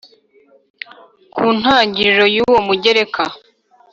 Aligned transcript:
Ku 1.33 1.45
ntangiriro 1.57 2.25
y 2.35 2.37
uwo 2.45 2.59
mugereka 2.67 3.23